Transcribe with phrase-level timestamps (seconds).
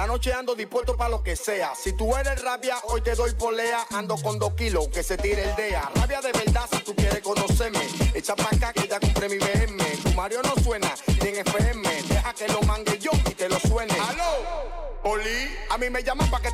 [0.06, 1.74] La noche ando dispuesto para lo que sea.
[1.74, 3.88] Si tú eres rabia, hoy te doy polea.
[3.90, 5.90] Ando con dos kilos, que se tire el DEA.
[5.96, 7.80] Rabia de verdad, si tú quieres conocerme.
[8.14, 9.84] Echa pa' acá que ya compré mi BM.
[10.04, 11.90] Tu Mario no suena, ni en FM.
[12.04, 13.96] Deja que lo mangue yo y te lo suene.
[14.00, 14.86] ¡Aló!
[15.06, 16.52] Oli, a mí me llaman pa' que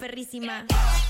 [0.00, 1.09] Nunca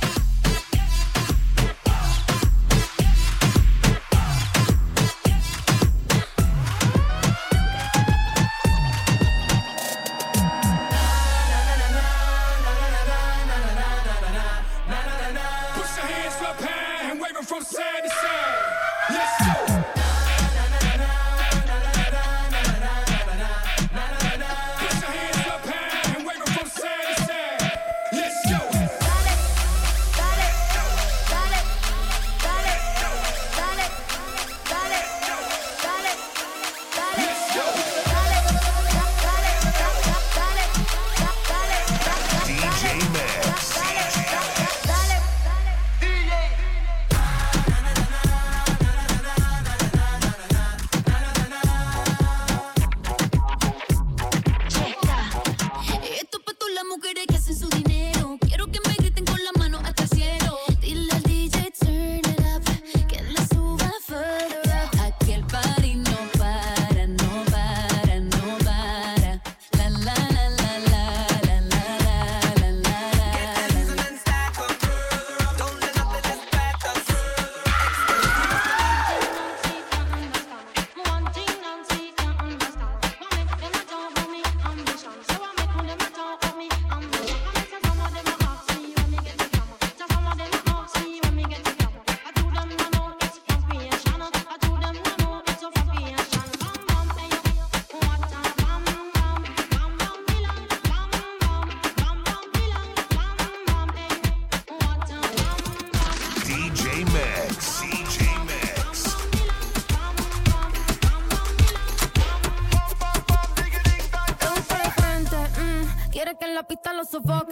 [117.02, 117.49] So fuck.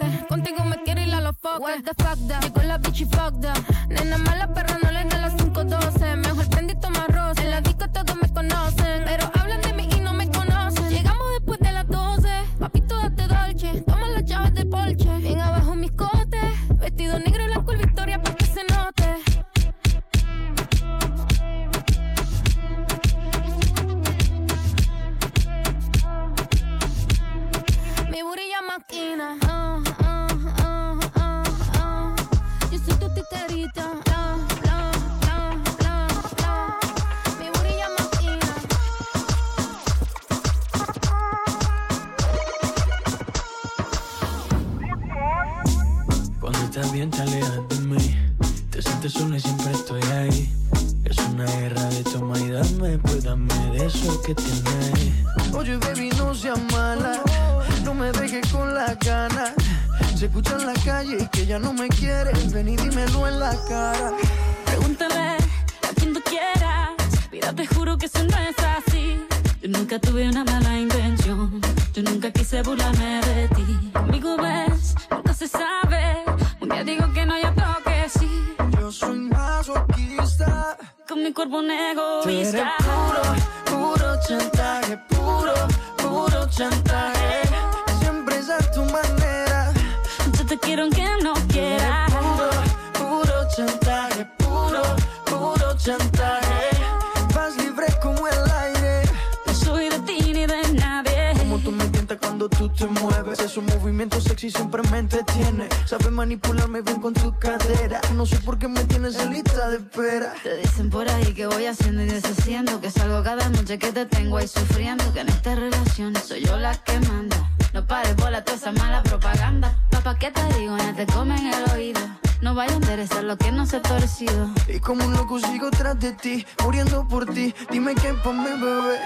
[122.59, 124.49] vaya a interesar lo que no se ha torcido.
[124.67, 127.55] Y como un loco sigo tras de ti, muriendo por ti.
[127.71, 128.99] Dime qué pa' mi bebé.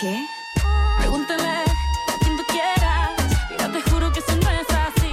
[0.00, 0.26] ¿Qué?
[0.98, 3.10] Pregúntale a quien tú quieras.
[3.50, 5.12] Mira, te juro que eso no es así.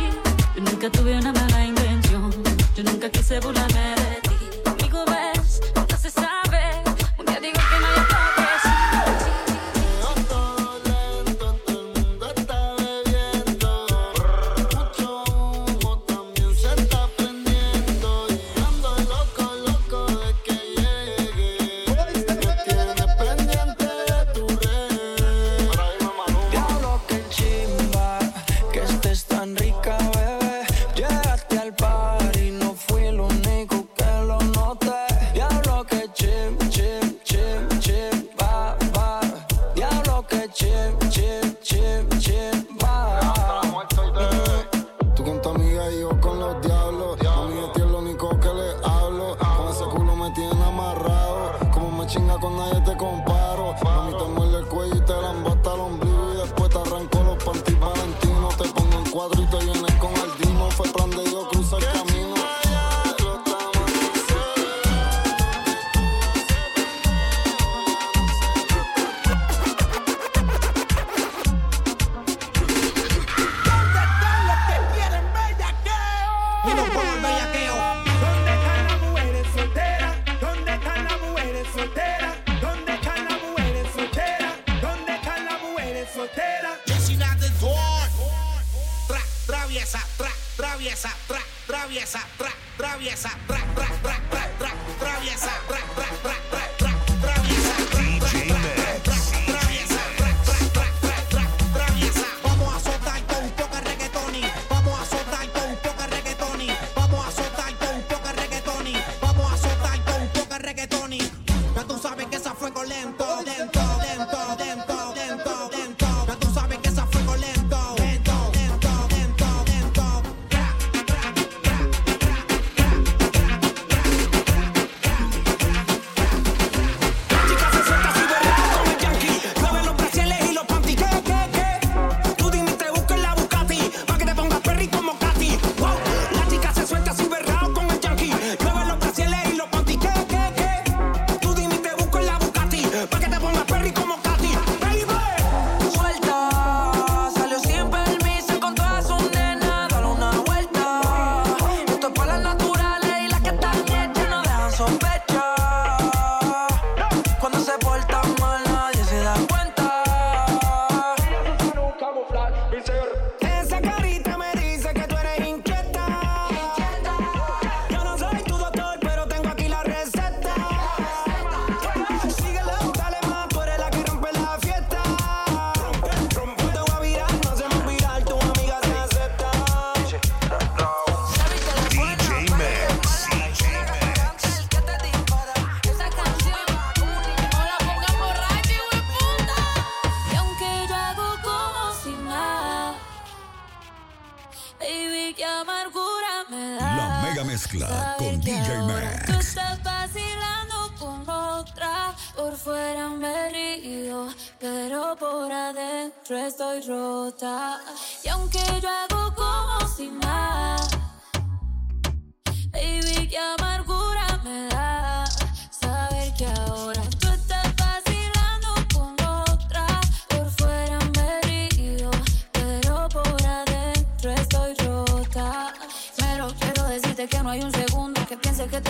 [0.55, 2.31] Yo nunca tuve una mala intención.
[2.75, 3.94] Yo nunca quise burlarme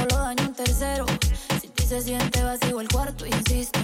[0.10, 1.06] lo daño un tercero.
[1.62, 3.80] Si ti se siente vacío el cuarto, insisto.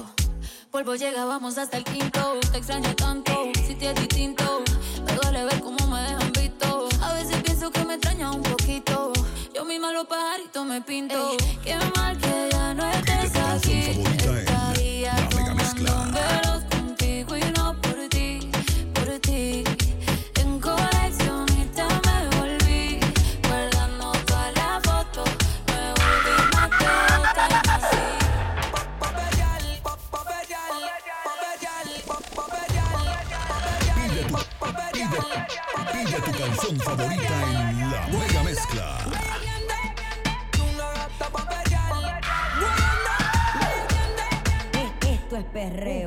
[0.70, 2.40] Polvo llega, vamos hasta el quinto.
[2.52, 4.64] Te extraño tanto, si te es distinto.
[5.06, 6.90] Me duele ver cómo me dejan visto.
[7.02, 9.12] A veces pienso que me extraña un poquito.
[9.54, 11.38] Yo misma los pajaritos me pinto.
[11.64, 14.02] Qué mal que ya no estés aquí.
[14.02, 16.41] Estaría tomando velos contigo
[36.98, 38.98] favorita en la mega mezcla.
[45.02, 45.72] Esto es perreo.
[45.72, 46.01] perreo.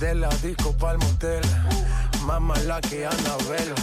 [0.00, 1.42] De la disco pa'l motel.
[2.22, 3.74] Más mala que Anabel.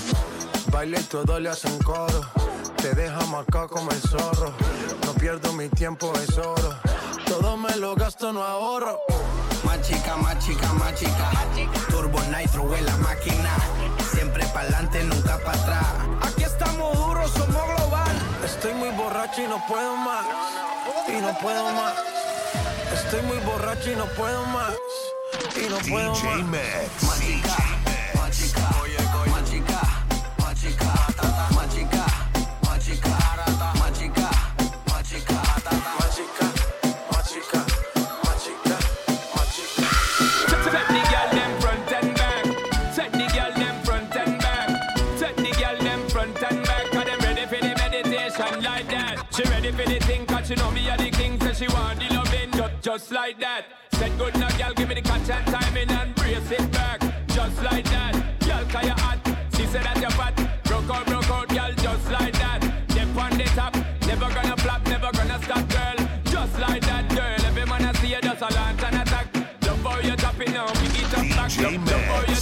[0.72, 2.26] Baile y todo le hacen coro.
[2.82, 4.52] Te deja marcado como el zorro.
[5.06, 6.76] No pierdo mi tiempo, es oro.
[7.28, 9.00] Todo me lo gasto, no ahorro.
[9.64, 11.30] Más chica, más chica, más chica.
[11.90, 13.52] Turbo Nitro en la máquina.
[14.12, 15.86] Siempre pa'lante, nunca para atrás.
[16.24, 18.16] Aquí estamos duros, somos global.
[18.44, 20.26] Estoy muy borracho y no puedo más.
[21.10, 21.94] Y no puedo más.
[22.92, 24.74] Estoy muy borracho y no puedo más.
[25.60, 26.52] y no puedo DJ más.
[26.52, 27.04] Max.
[27.04, 27.58] Machica,
[28.16, 28.70] machica,
[29.30, 29.80] machica,
[30.38, 30.92] machica,
[31.56, 32.06] machica,
[32.64, 34.30] machica,
[34.86, 35.36] machica,
[36.06, 36.48] machica,
[37.12, 37.68] machica.
[49.38, 52.00] She ready for the thing, cause she know me a the king, so she want
[52.00, 53.77] the loving, just, just like that.
[54.58, 57.00] Girl give me the catch and timing and brace it back.
[57.28, 58.14] Just like that.
[58.40, 59.20] Girl cause you hot.
[59.56, 60.34] She said that you fat.
[60.64, 62.64] Broke out, broke out girl just like that.
[62.90, 63.76] Step on the top.
[64.08, 65.98] Never gonna flop, never gonna stop girl.
[66.26, 67.46] Just like that girl.
[67.46, 69.28] Every man I see you just a and attack.
[69.62, 71.58] Love how you drop it now, pick it up back.
[71.62, 72.37] Love, love how you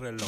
[0.00, 0.27] reloj.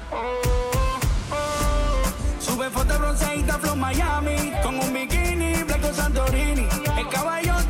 [3.11, 4.51] bronceadita flow Miami.
[4.63, 6.67] Con un bikini, blanco Santorini.
[6.97, 7.60] El caballo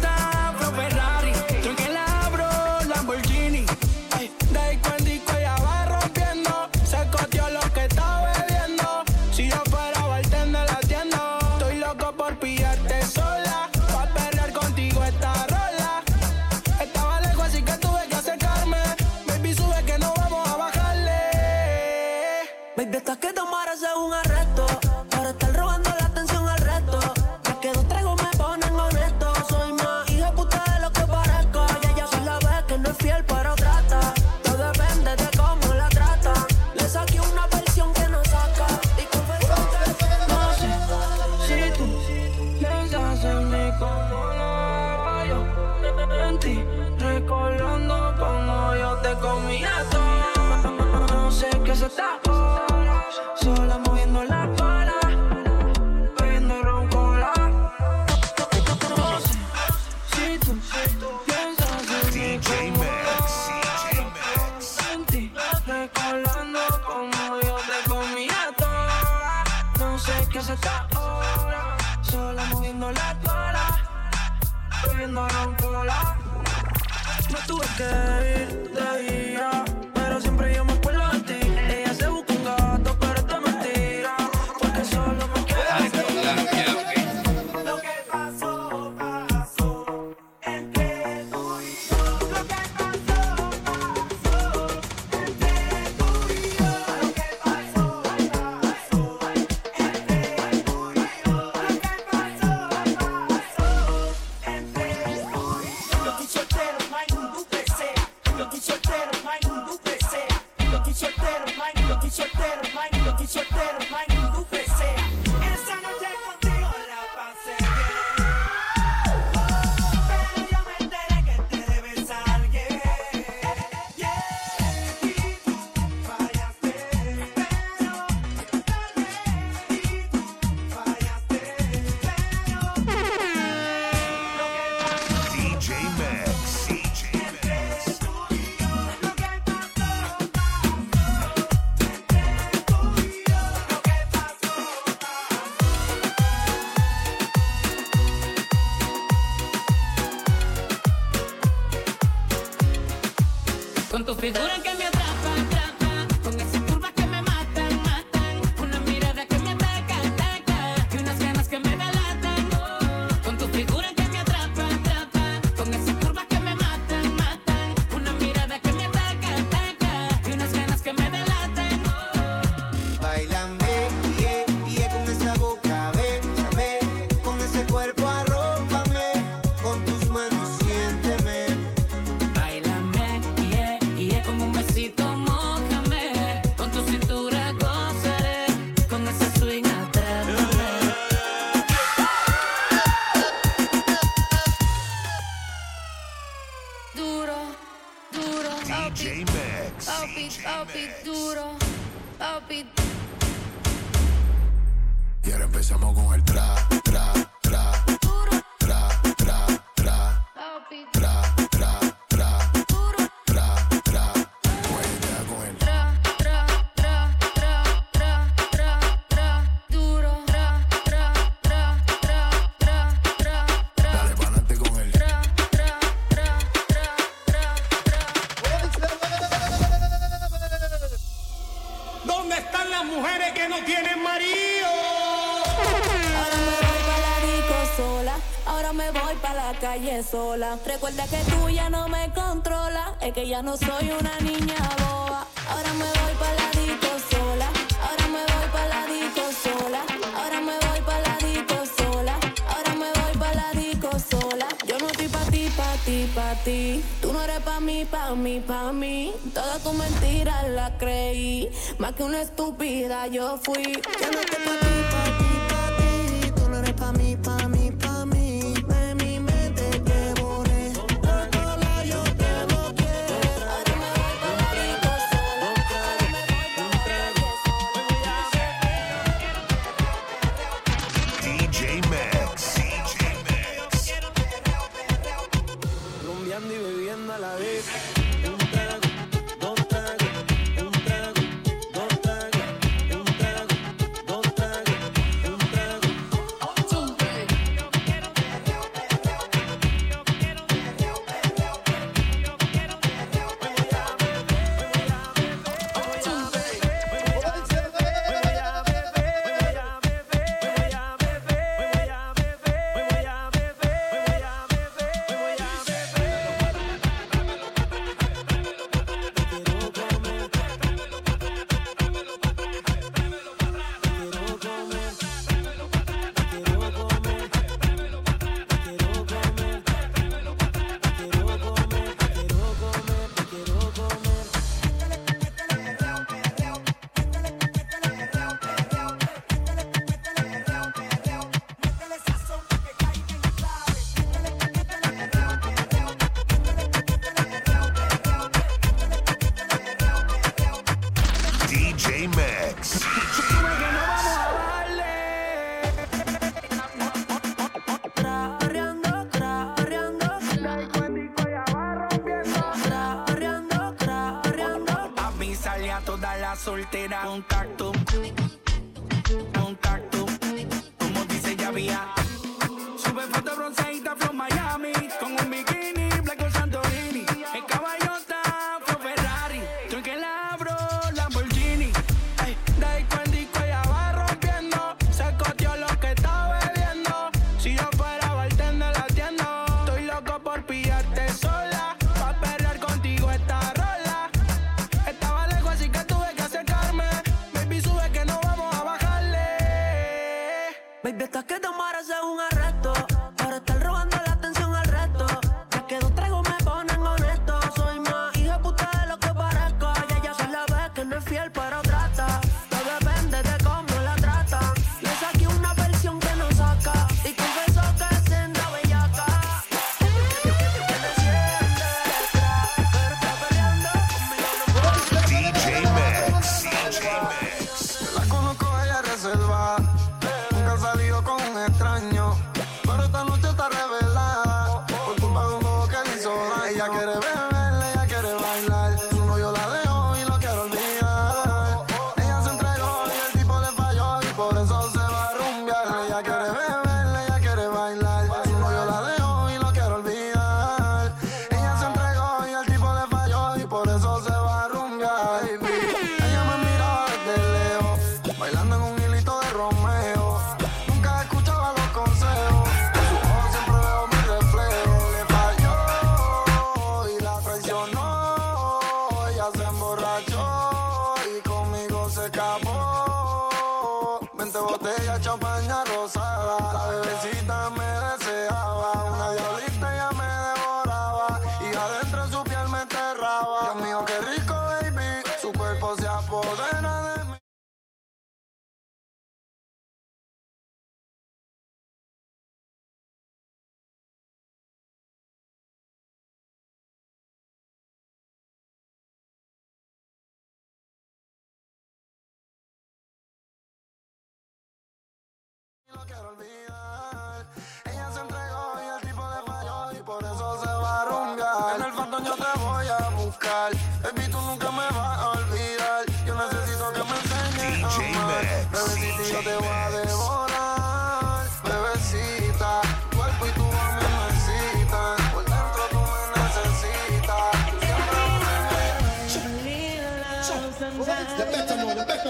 [240.92, 245.26] Recuerda que tú ya no me controlas, es que ya no soy una niña boba.
[245.50, 247.50] Ahora me voy para la disco sola,
[247.82, 249.80] ahora me voy para la disco sola,
[250.18, 252.20] ahora me voy para la disco sola,
[252.50, 254.48] ahora me voy para la disco sola.
[254.68, 256.84] Yo no estoy pa' ti, pa' ti, pa' ti.
[257.02, 259.14] Tú no eres pa' mí, pa' mí, pa' mí.
[259.34, 263.64] Todas tus mentiras las creí, más que una estúpida yo fui.
[263.64, 266.32] Yo no estoy pa' ti, pa' ti, pa' ti.
[266.36, 267.61] Tú no eres pa' mí, pa' mí.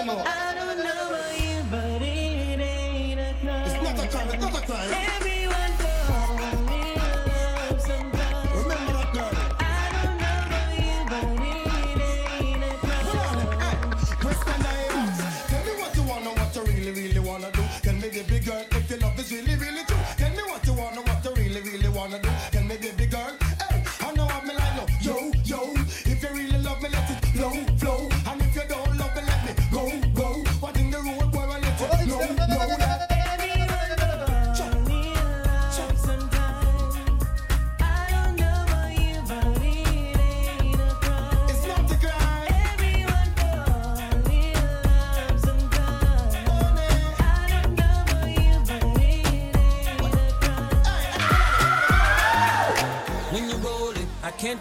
[0.05, 0.60] の。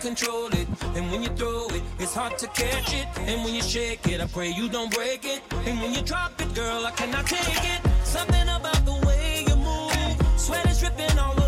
[0.01, 0.67] control it.
[0.97, 3.07] And when you throw it, it's hard to catch it.
[3.19, 5.43] And when you shake it, I pray you don't break it.
[5.67, 7.81] And when you drop it, girl, I cannot take it.
[8.05, 11.40] Something about the way you move, sweat is dripping all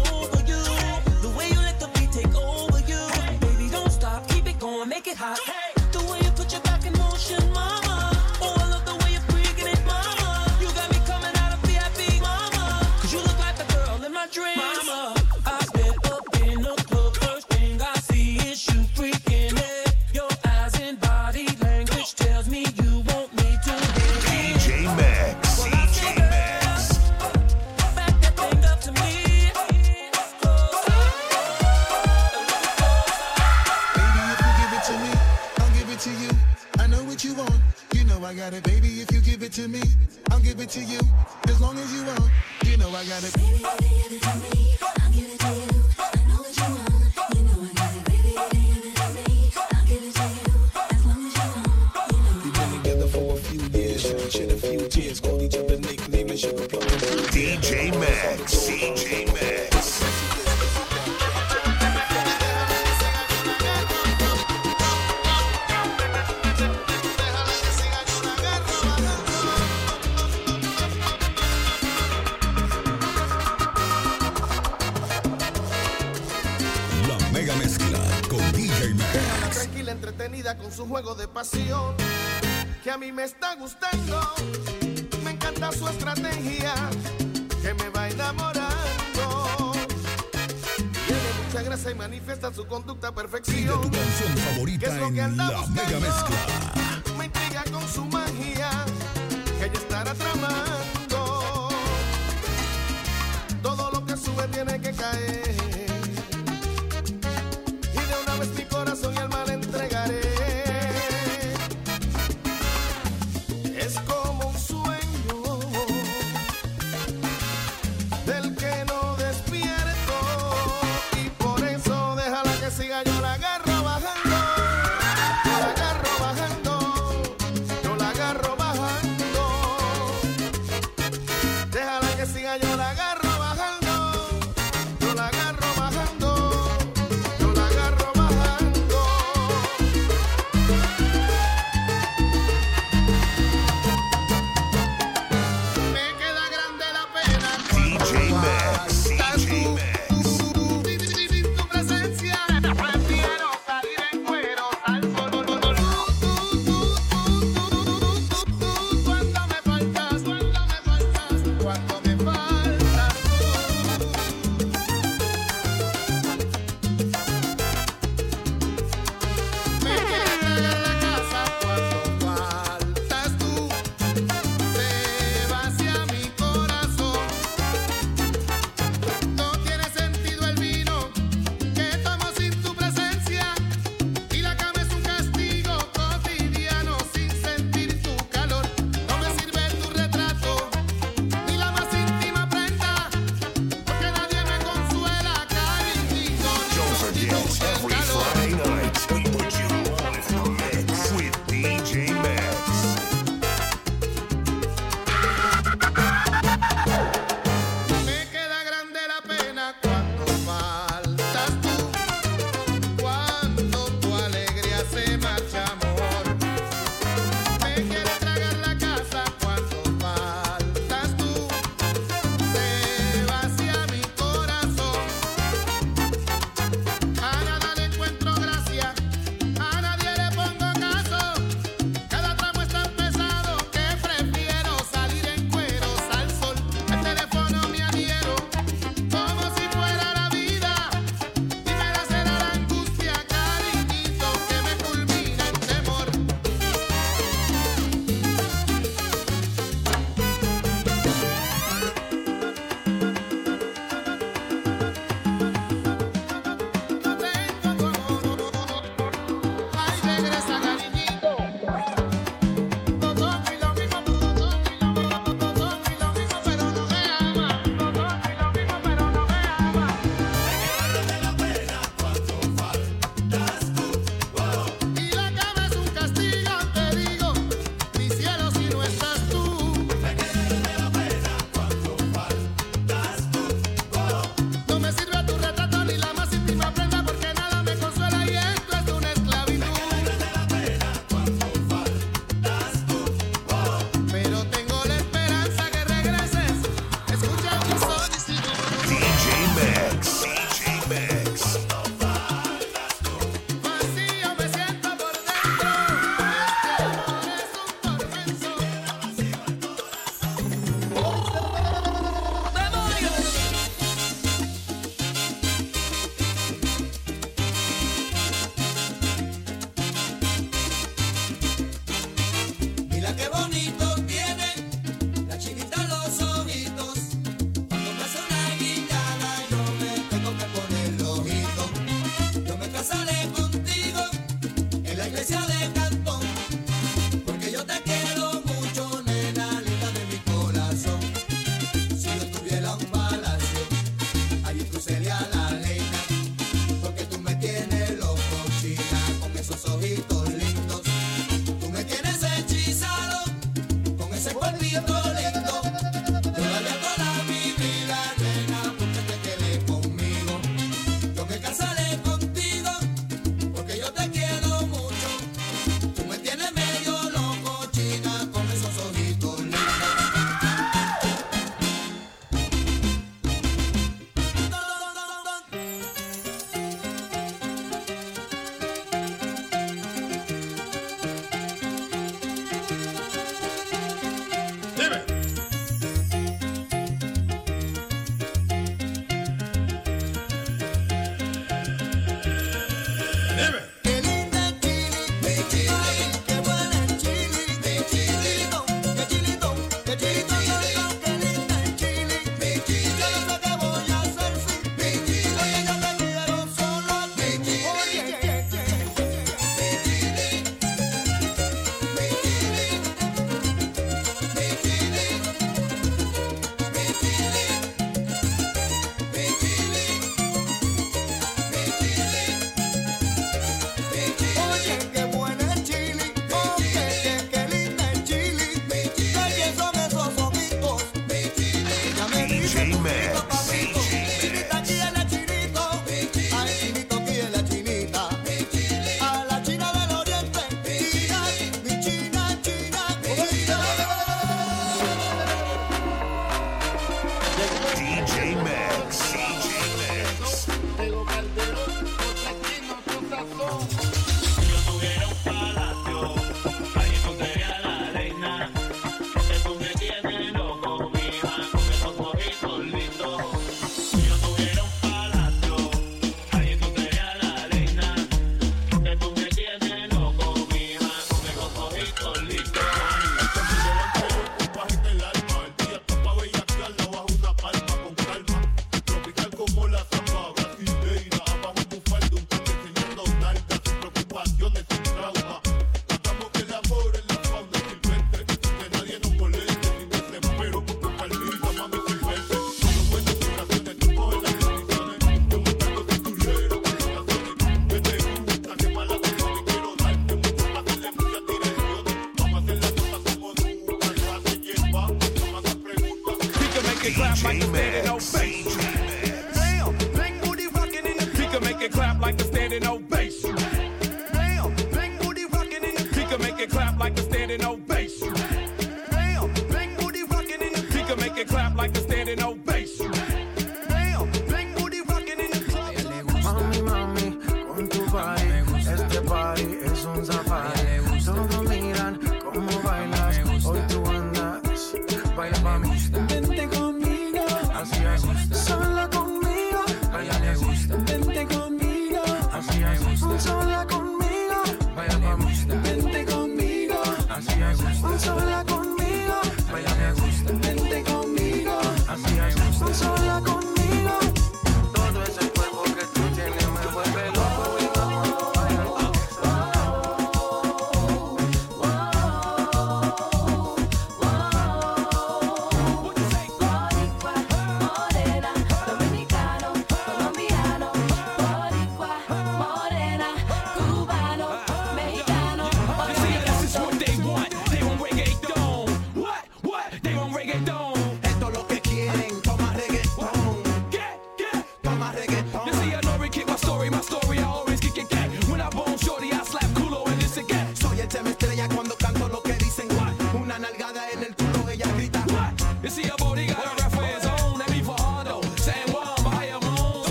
[93.63, 96.82] Pide tu canción favorita en La Mega Mezcla.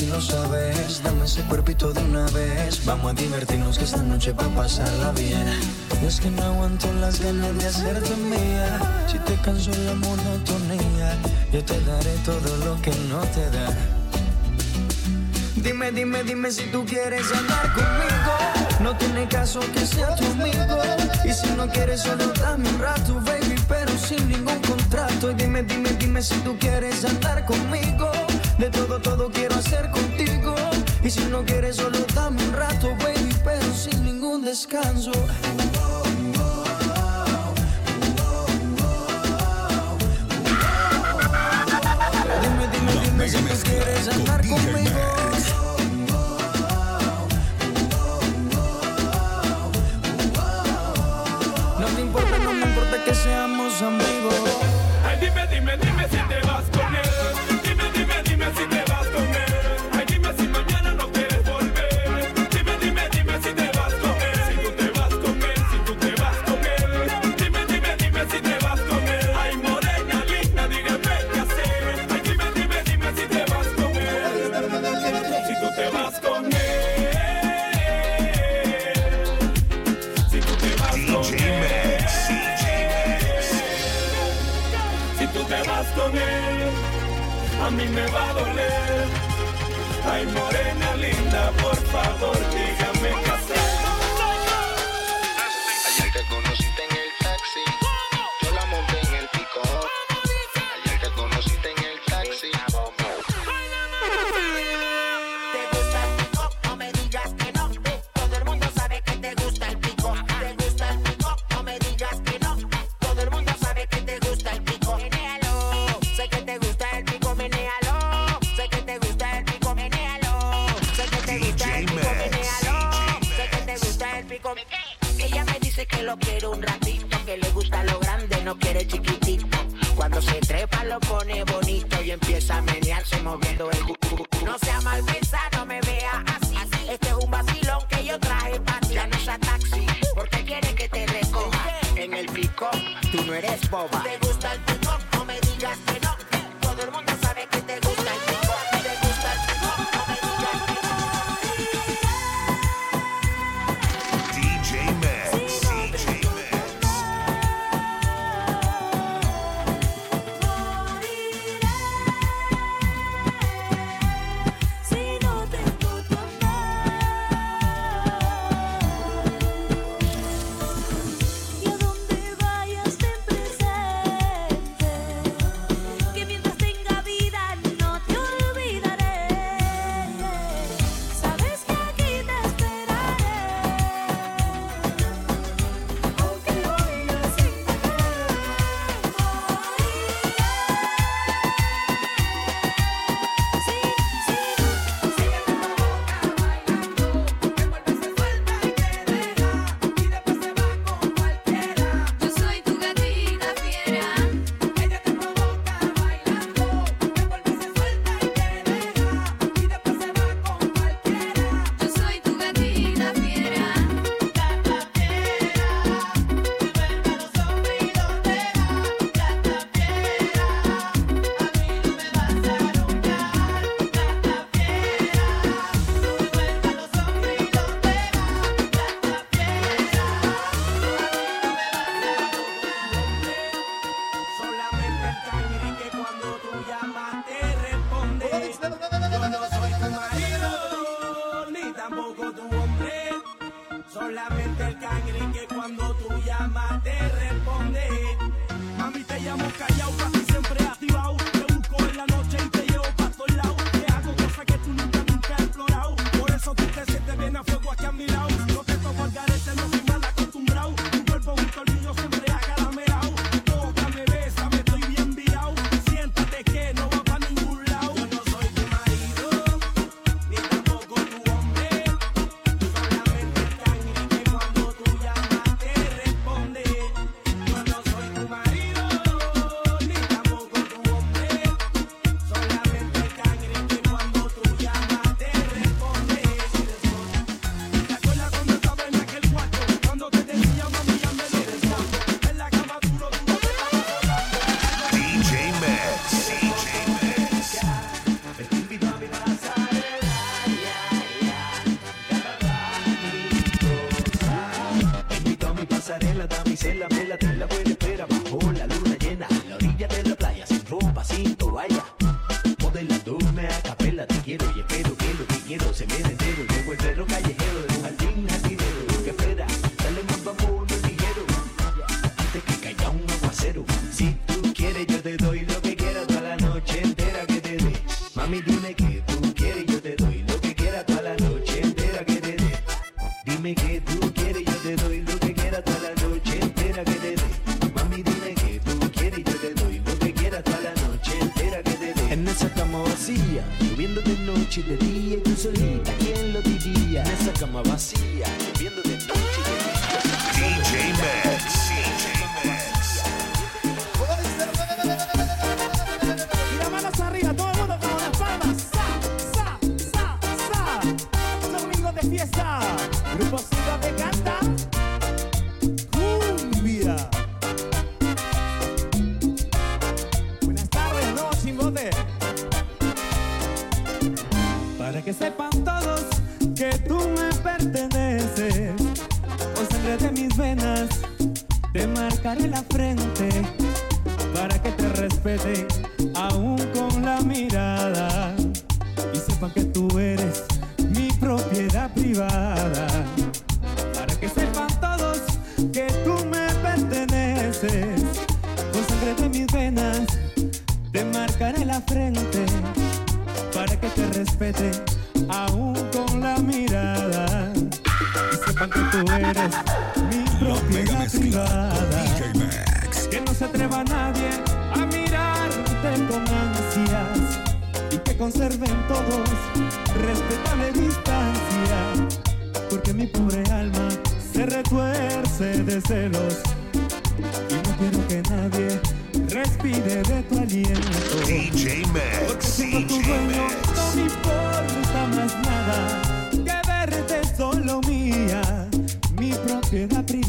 [0.00, 1.02] si lo sabes.
[1.02, 2.84] Dame ese cuerpito de una vez.
[2.86, 5.46] Vamos a divertirnos que esta noche va a pasarla bien.
[6.02, 8.80] Y es que no aguanto las ganas de hacerte mía.
[9.06, 11.18] Si te canso la monotonía
[11.52, 13.68] Yo te daré todo lo que no te da.
[15.56, 18.34] Dime, dime, dime si tú quieres andar conmigo.
[18.80, 20.78] No tiene caso que sea tu amigo.
[21.24, 25.30] Y si no quieres solo dame un rato, baby Pero sin ningún contrato.
[25.30, 28.19] Y dime, dime, dime si tú quieres andar conmigo.
[28.60, 30.54] De todo, todo quiero hacer contigo.
[31.02, 35.12] Y si no quieres, solo dame un rato, baby, pero sin ningún descanso.
[42.42, 45.00] Dime, dime, dime si tú quieres andar conmigo.
[51.78, 54.34] No me importa, no me importa que seamos amigos.
[55.06, 56.29] Ay, dime, dime, dime si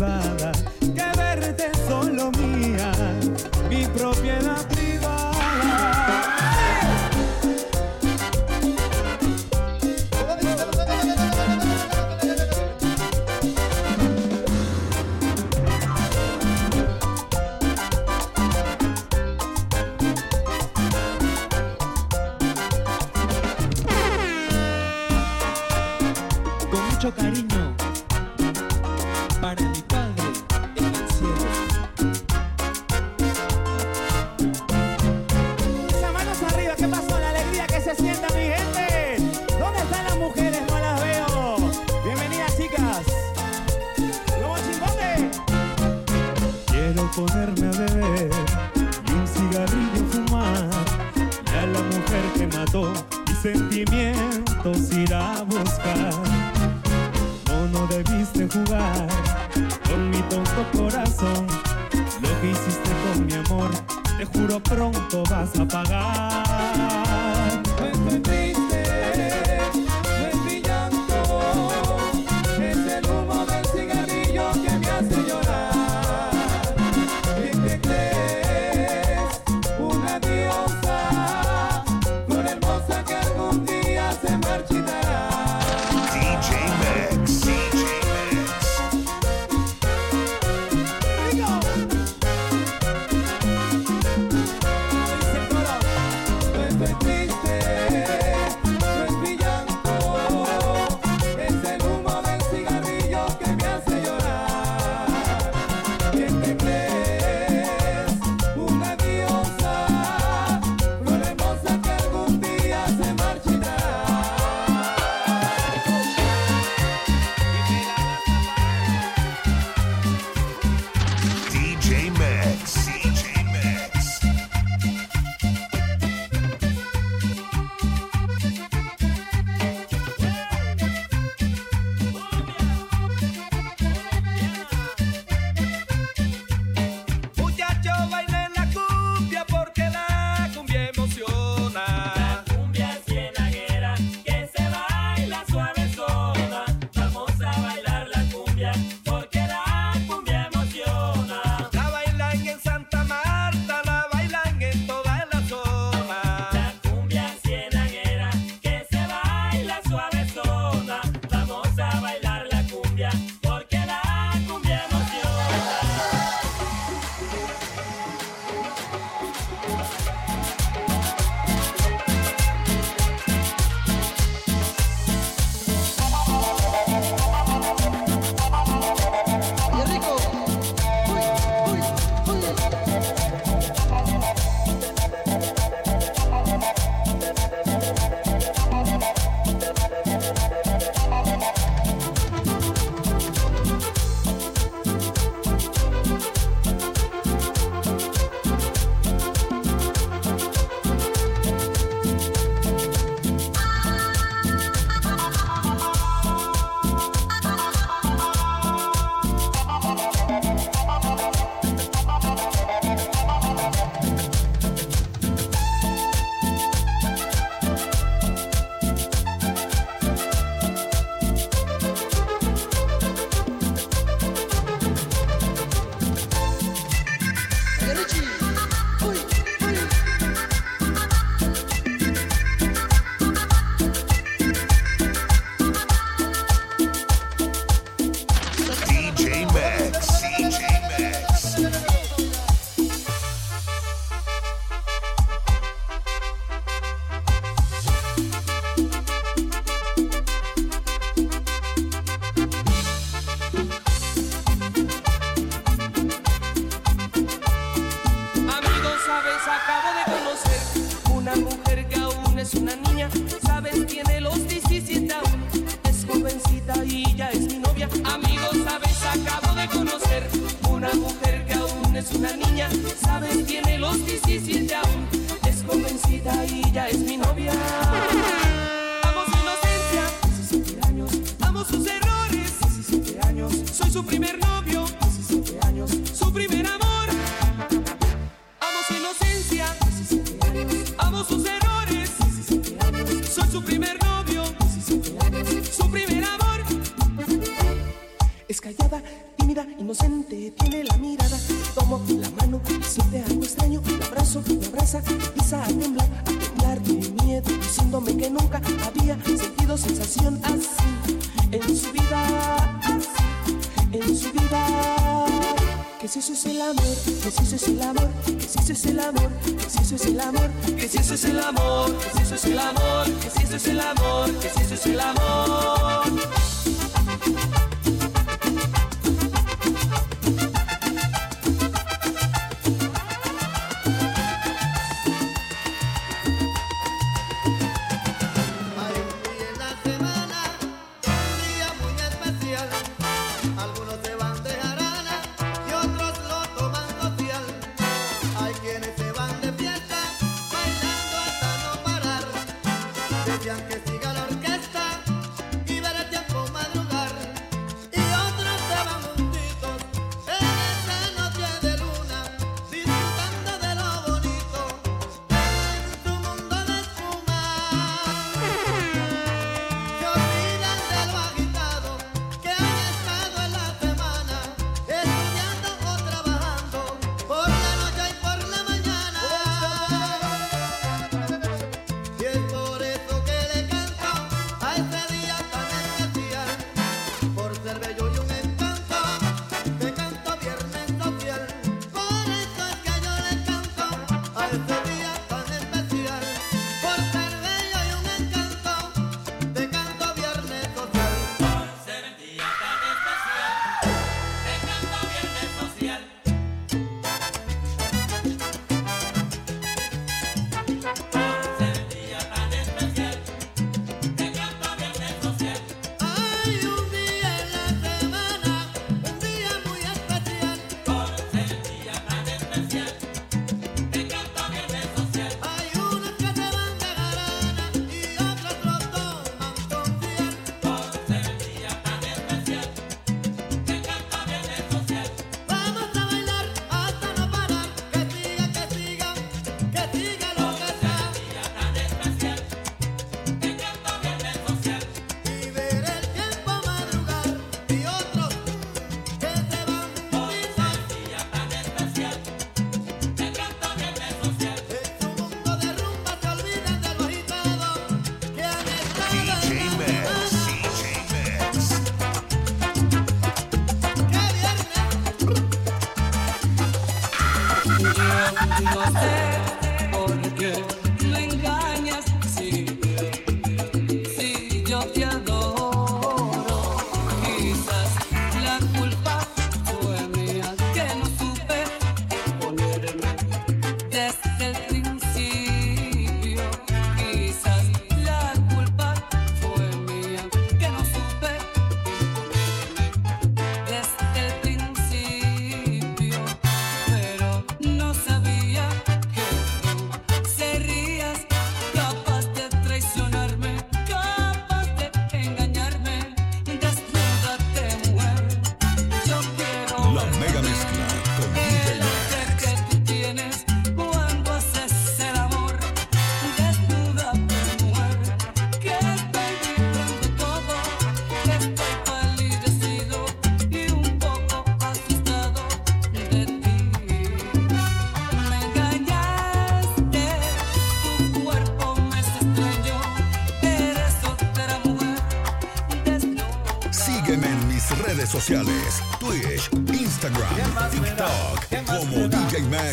[0.01, 0.80] privada.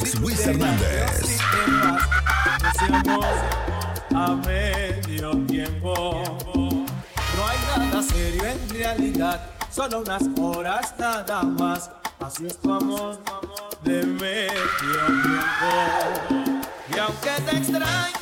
[0.09, 1.39] Carlos Luis Hernández.
[4.15, 6.23] A medio tiempo.
[7.37, 11.91] No hay nada serio en realidad, solo unas horas nada más.
[12.21, 13.19] Así es tu amor
[13.83, 16.49] de medio tiempo.
[16.95, 18.18] Y aunque te extraño.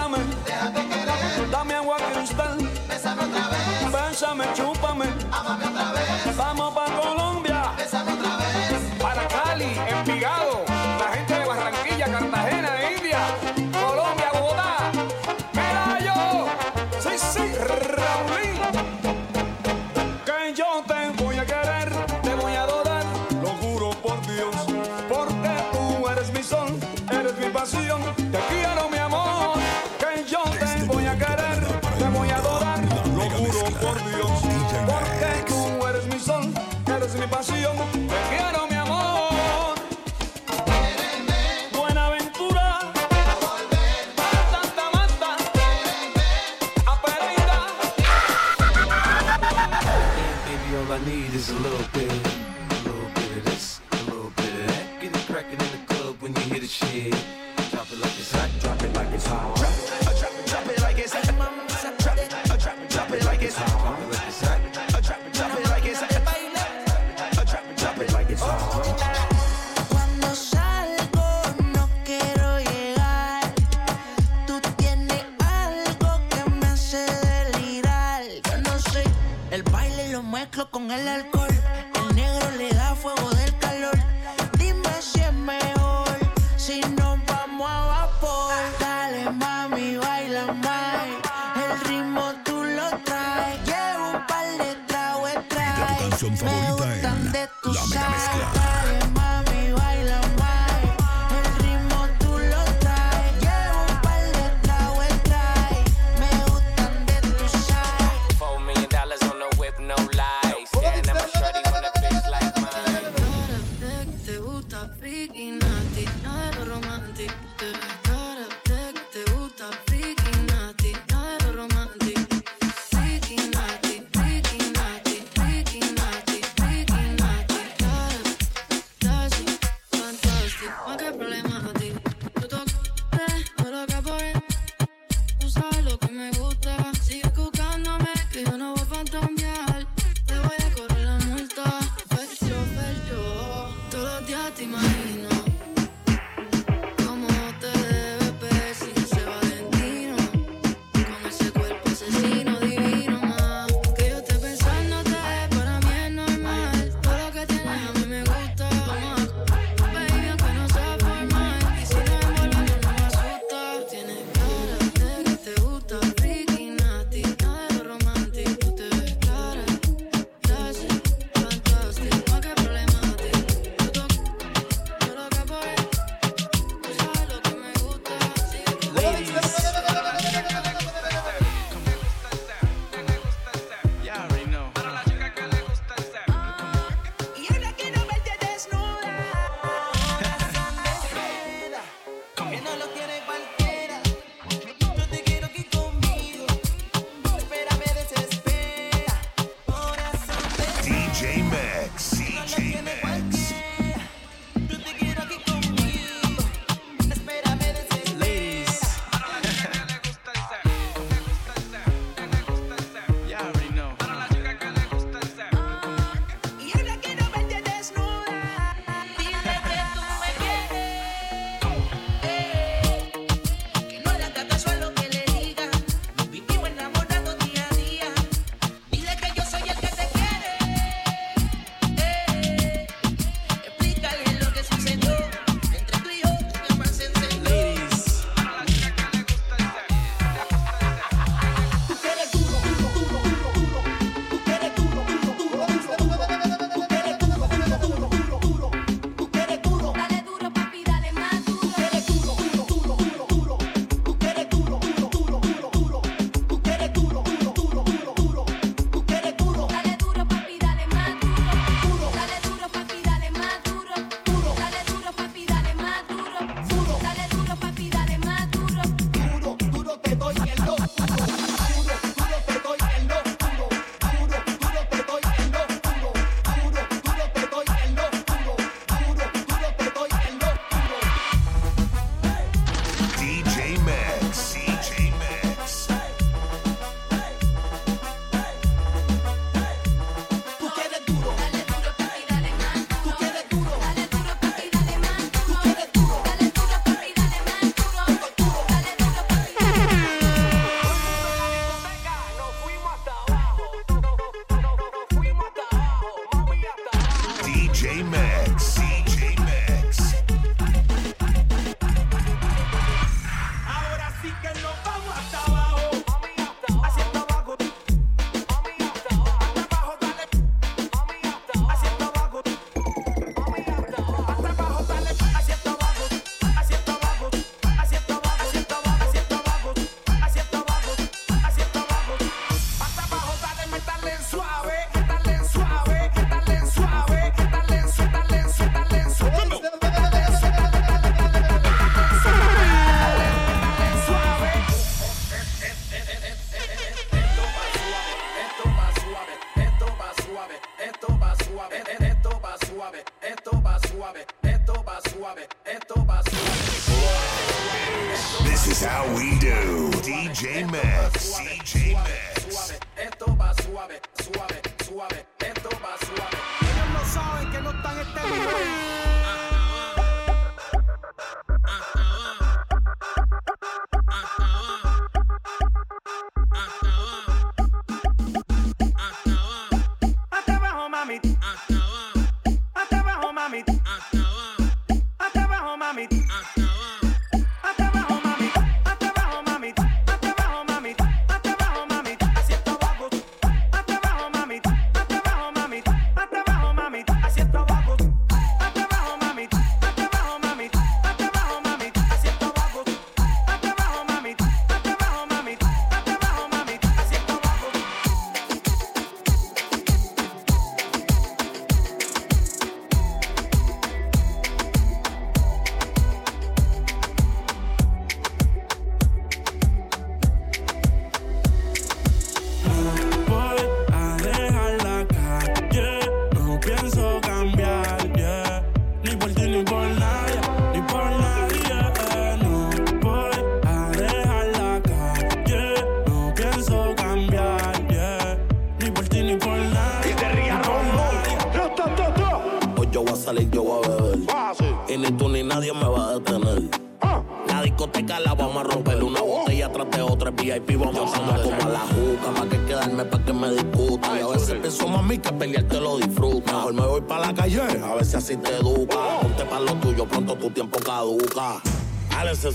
[0.00, 0.16] Bésame,
[0.46, 1.50] déjate querer.
[1.50, 2.56] Dame agua cristal,
[2.88, 4.10] bésame otra vez.
[4.10, 4.69] Bésame, chulo.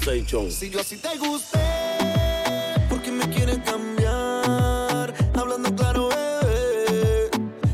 [0.05, 1.57] Si yo así te gusté,
[2.87, 5.11] ¿por qué me quieren cambiar?
[5.33, 7.31] Hablando claro, bebé.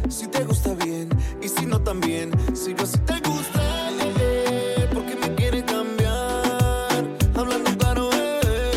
[0.09, 1.09] Si te gusta bien
[1.41, 2.31] y si no también.
[2.55, 7.05] Si yo así te gusté, ¿por qué me quieren cambiar?
[7.35, 8.71] Hablando claro, bebé.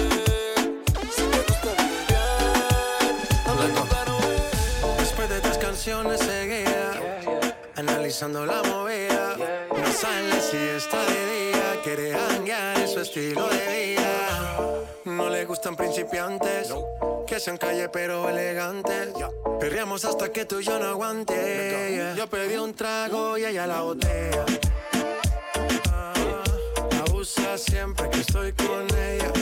[1.14, 1.70] Si te gusta
[2.08, 3.16] bien,
[3.46, 4.98] hablando claro, bebé.
[4.98, 7.00] Después de estas canciones seguía
[7.76, 9.36] analizando la movida.
[9.70, 12.42] No sale si está de día, quiere su
[13.04, 14.48] estilo de vida.
[15.04, 16.72] No le gustan principiantes,
[17.26, 19.10] que sean calle pero elegantes.
[19.60, 22.14] Perreamos hasta que tú y yo no aguante.
[22.16, 24.44] Yo pedí un trago y ella la botella.
[25.92, 26.14] Ah,
[27.06, 29.32] Abusa siempre que estoy con ella.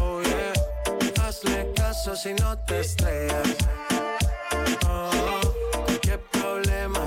[0.00, 3.48] Oh yeah, hazle caso si no te estrellas.
[4.88, 5.40] Oh,
[6.02, 7.06] qué problema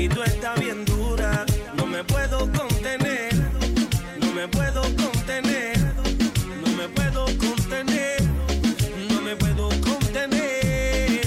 [0.00, 1.44] y tú estás bien dura.
[1.76, 3.34] No me puedo contener,
[4.20, 5.78] no me puedo contener,
[6.64, 8.22] no me puedo contener,
[9.10, 11.20] no me puedo contener.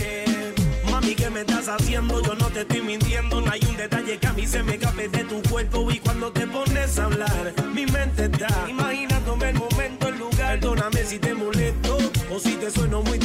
[0.90, 2.22] Mami, ¿qué me estás haciendo?
[2.24, 3.42] Yo no te estoy mintiendo.
[3.42, 5.92] No hay un detalle que a mí se me escape de tu cuerpo.
[5.92, 10.60] Y cuando te pones a hablar, mi mente está imaginándome el momento, el lugar.
[10.60, 11.98] Perdóname si te molesto
[12.32, 13.20] o si te sueno muy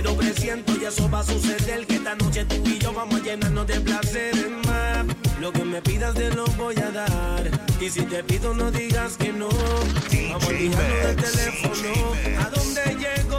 [0.00, 3.24] pero presiento y eso va a suceder que esta noche tú y yo vamos a
[3.24, 5.04] llenarnos de placeres más.
[5.40, 7.50] Lo que me pidas te lo voy a dar
[7.80, 9.48] y si te pido no digas que no.
[9.48, 12.14] Vamos a del teléfono.
[12.38, 13.37] ¿A dónde llego?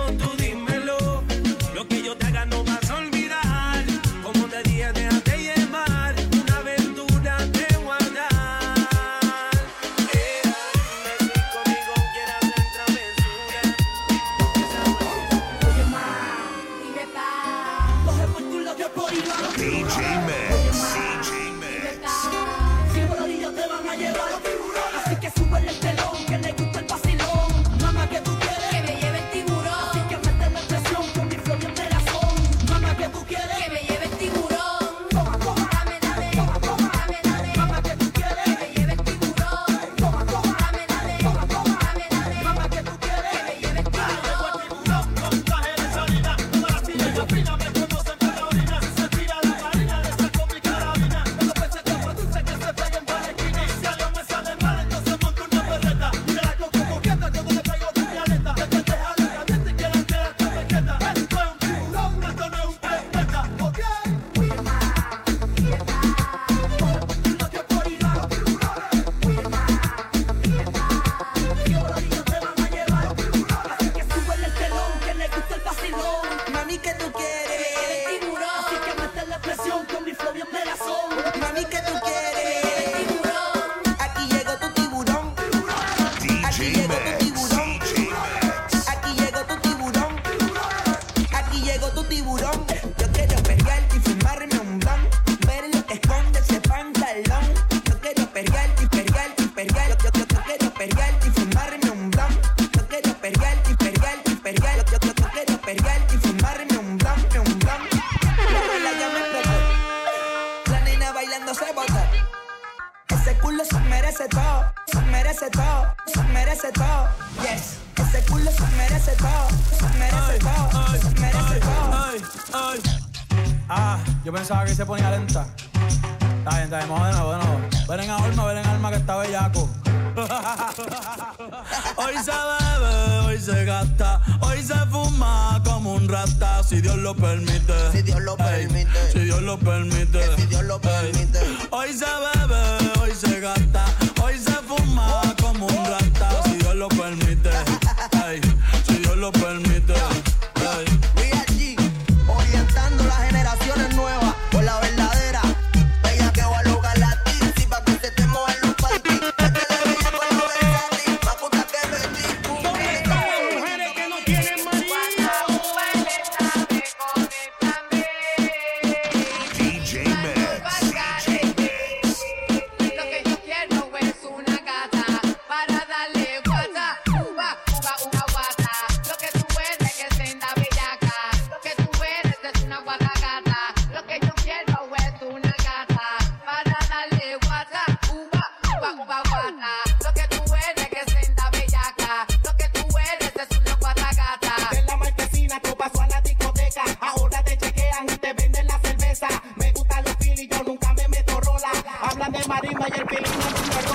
[202.91, 203.29] ayer pedí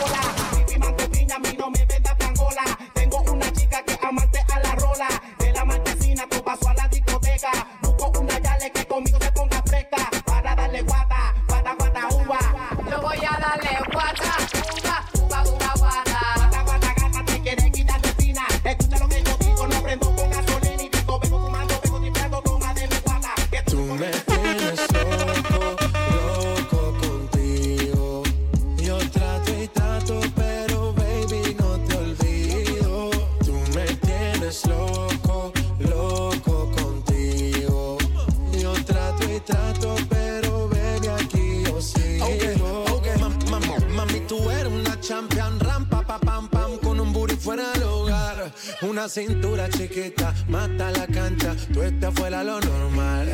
[0.05, 0.66] una.
[0.69, 2.03] Mi mantequilla a mí no.
[49.15, 53.28] cintura chiquita, mata la cancha, tú estás fuera lo normal.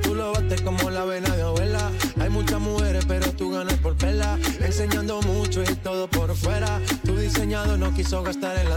[0.00, 1.90] Tú lo bates como la vena de abuela.
[2.20, 4.38] Hay muchas mujeres, pero tú ganas por vela.
[4.60, 6.80] Enseñando mucho y todo por fuera.
[7.04, 8.73] Tu diseñado no quiso gastar en la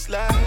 [0.00, 0.39] slide,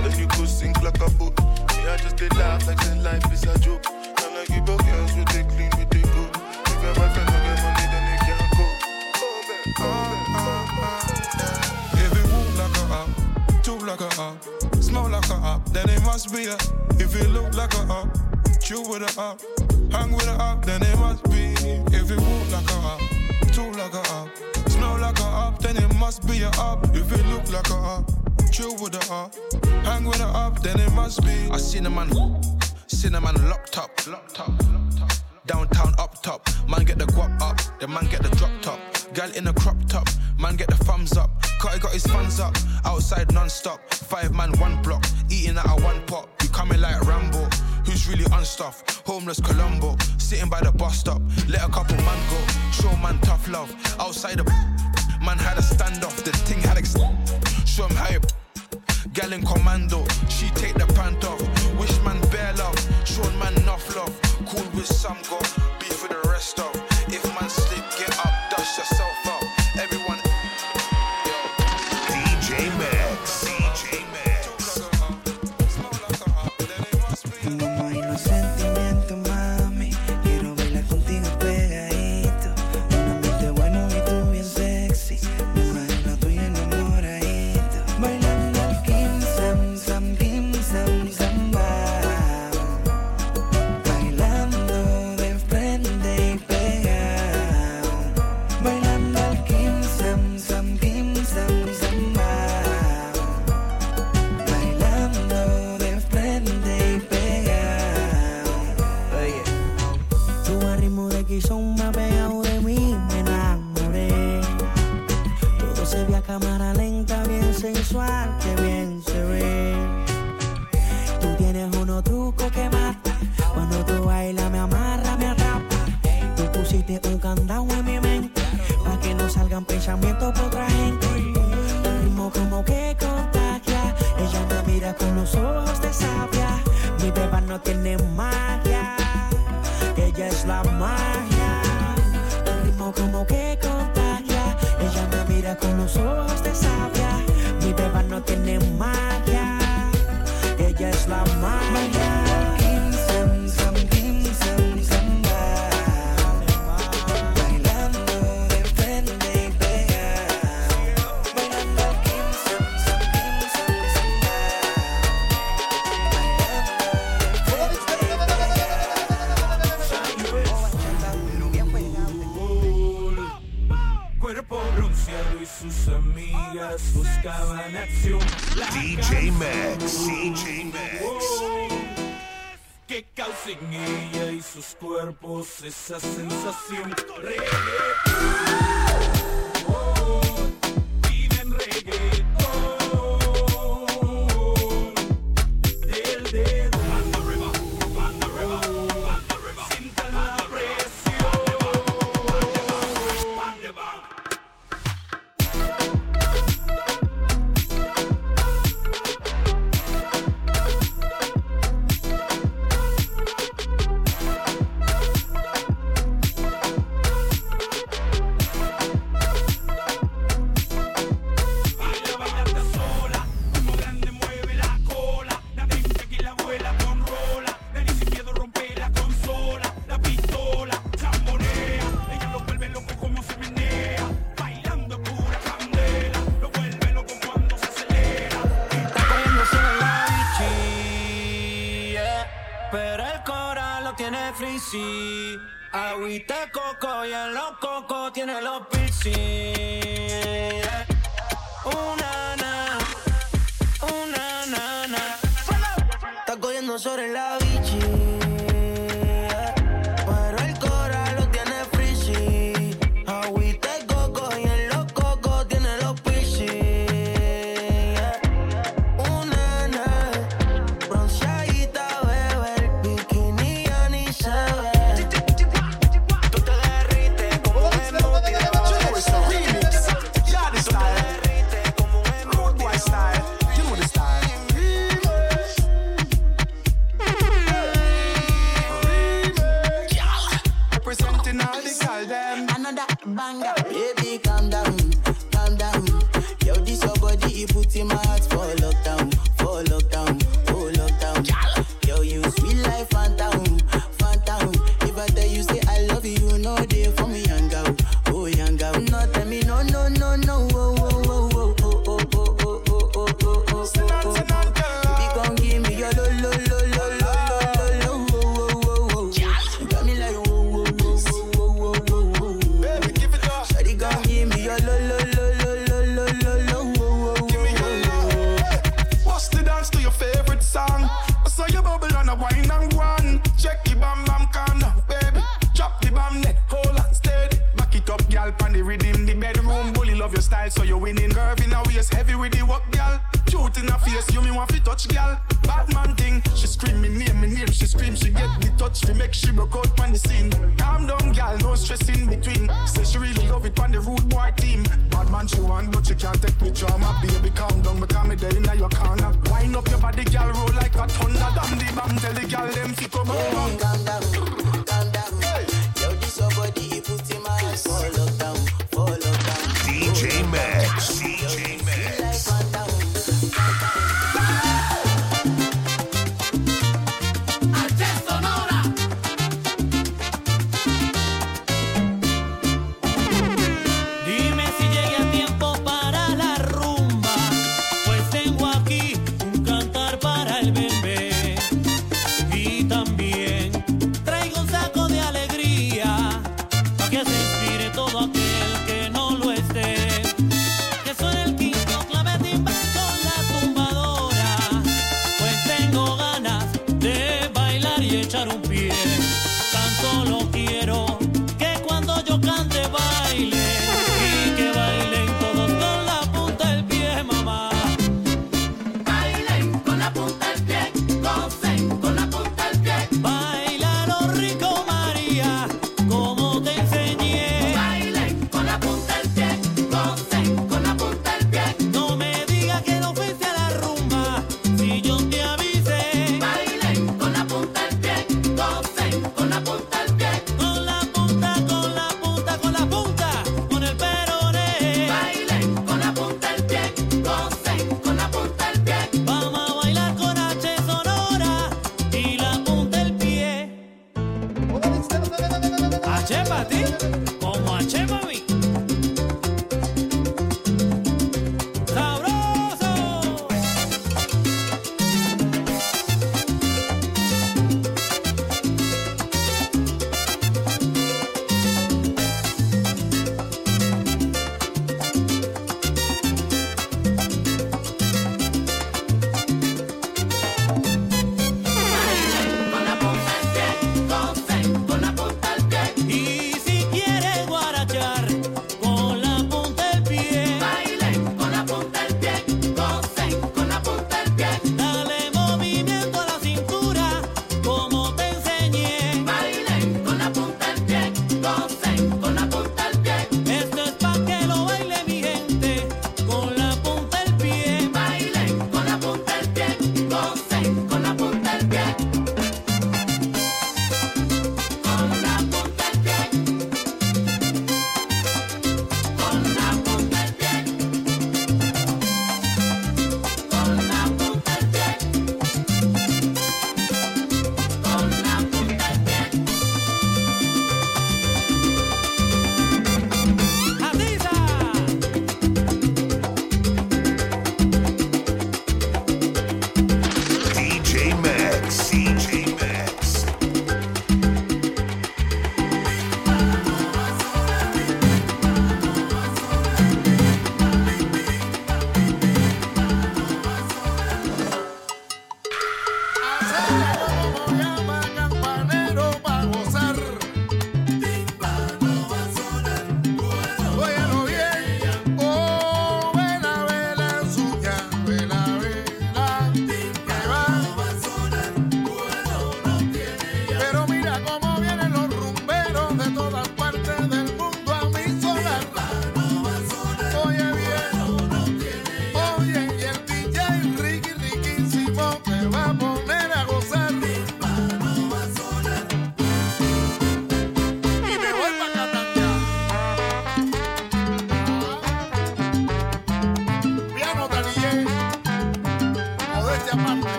[246.14, 246.63] guitaco.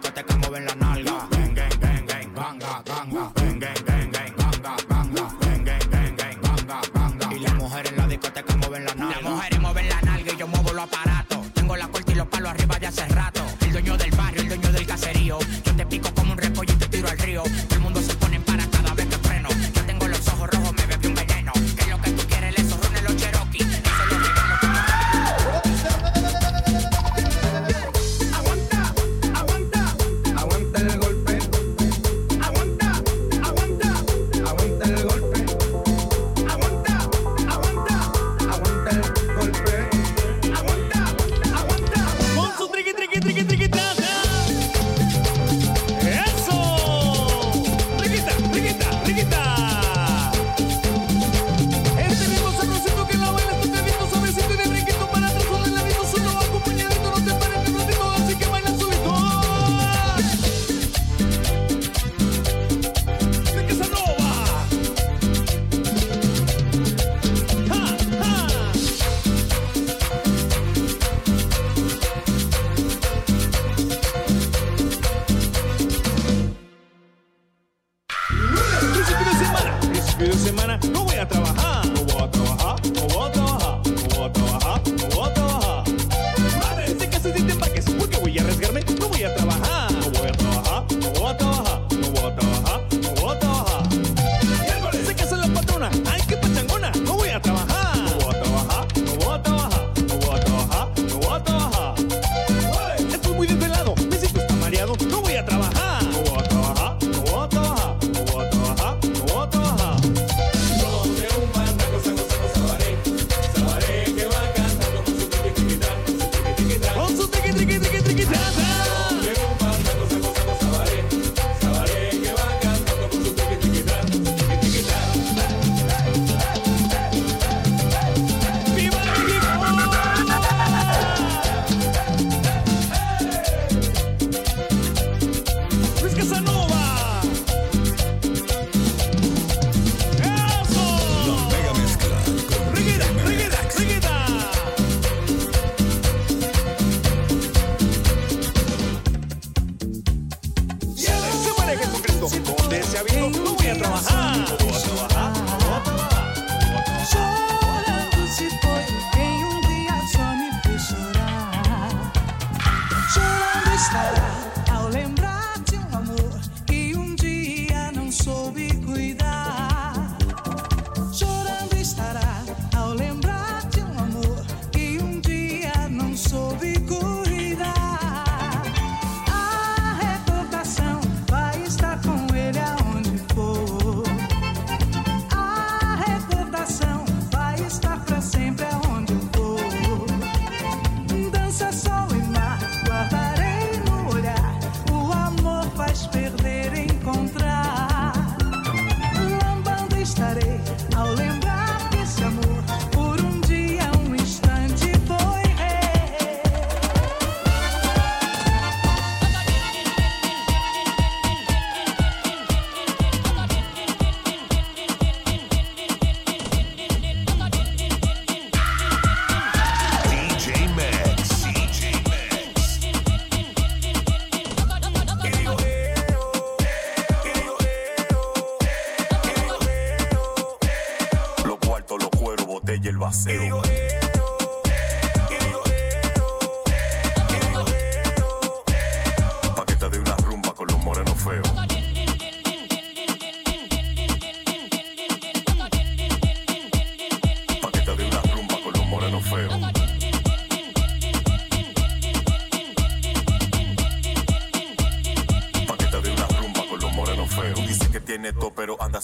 [0.00, 0.89] Discoteca mueven la nalga.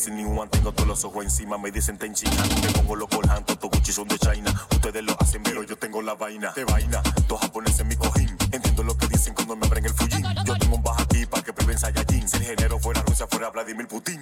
[0.07, 2.37] sin ningún Tengo todos los ojos encima, me dicen ten china.
[2.63, 4.53] Me pongo loco el hanto, tu Gucci son de China.
[4.71, 6.53] Ustedes lo hacen, pero yo tengo la vaina.
[6.53, 8.37] De vaina, dos japoneses en mi cojín.
[8.53, 10.25] Entiendo lo que dicen cuando me abren el Fujin.
[10.45, 12.29] Yo tengo un baja aquí para que prevén Saiyajin.
[12.29, 14.21] Si el género fuera Rusia, fuera Vladimir Putin.